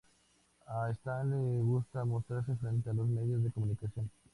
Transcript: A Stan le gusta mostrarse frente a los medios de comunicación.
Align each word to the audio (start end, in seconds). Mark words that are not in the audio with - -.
A 0.65 0.89
Stan 0.95 1.29
le 1.29 1.61
gusta 1.61 2.03
mostrarse 2.03 2.55
frente 2.55 2.89
a 2.89 2.93
los 2.93 3.07
medios 3.07 3.43
de 3.43 3.51
comunicación. 3.51 4.09